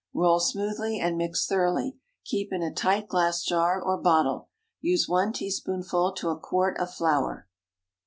Roll 0.15 0.39
smoothly 0.39 0.99
and 0.99 1.15
mix 1.15 1.45
thoroughly. 1.45 1.99
Keep 2.25 2.51
in 2.53 2.63
a 2.63 2.73
tight 2.73 3.07
glass 3.07 3.43
jar 3.43 3.79
or 3.79 4.01
bottle. 4.01 4.49
Use 4.79 5.07
one 5.07 5.31
teaspoonful 5.31 6.13
to 6.13 6.29
a 6.29 6.39
quart 6.39 6.75
of 6.79 6.91
flour. 6.91 7.47